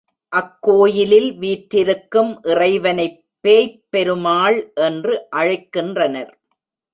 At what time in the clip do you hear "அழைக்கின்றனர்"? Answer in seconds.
5.35-6.31